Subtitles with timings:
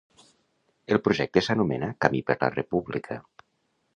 [0.95, 3.21] El projecte s’anomena Camí per la República.